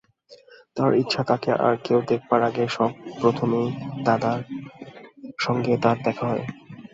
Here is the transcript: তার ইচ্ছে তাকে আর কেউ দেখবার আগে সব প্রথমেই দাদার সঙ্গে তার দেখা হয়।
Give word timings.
তার 0.77 0.91
ইচ্ছে 0.93 1.21
তাকে 1.29 1.51
আর 1.65 1.75
কেউ 1.85 1.99
দেখবার 2.09 2.41
আগে 2.49 2.63
সব 2.69 2.89
প্রথমেই 3.19 3.67
দাদার 4.05 4.39
সঙ্গে 5.39 5.73
তার 5.83 5.97
দেখা 6.05 6.25
হয়। 6.31 6.45